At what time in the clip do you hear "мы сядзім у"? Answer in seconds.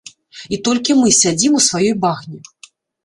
1.01-1.63